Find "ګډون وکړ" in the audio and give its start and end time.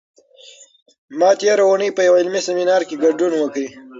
3.03-3.65